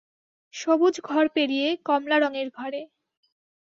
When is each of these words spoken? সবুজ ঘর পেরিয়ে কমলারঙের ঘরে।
সবুজ 0.53 0.95
ঘর 1.01 1.25
পেরিয়ে 1.35 1.67
কমলারঙের 1.85 2.47
ঘরে। 2.49 2.81